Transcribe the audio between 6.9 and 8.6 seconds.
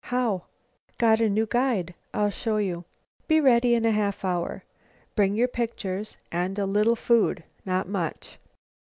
food. Not much.